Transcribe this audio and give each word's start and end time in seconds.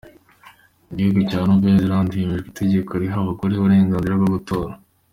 Mu 0.87 0.93
gihugu 0.97 1.19
cya 1.29 1.41
Nouvelle 1.45 1.79
Zeland 1.81 2.11
hemejwe 2.17 2.47
itegeko 2.51 2.91
riha 3.01 3.17
abagore 3.21 3.51
uburenganzira 3.55 4.13
bwo 4.19 4.29
gutora. 4.35 4.71